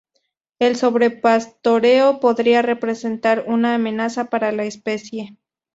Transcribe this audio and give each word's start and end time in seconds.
El 0.57 0.77
sobrepastoreo 0.77 2.19
podría 2.19 2.63
representar 2.63 3.43
una 3.45 3.75
amenaza 3.75 4.31
para 4.31 4.51
la 4.51 4.63
especie. 4.63 5.37